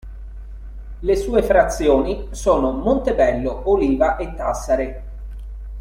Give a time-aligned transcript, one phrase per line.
[1.01, 5.03] Le sue frazioni sono Montebello, Oliva e Tassare.